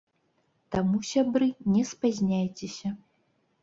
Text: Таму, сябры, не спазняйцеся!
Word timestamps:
Таму, 0.75 0.97
сябры, 1.11 1.53
не 1.77 1.87
спазняйцеся! 1.93 2.97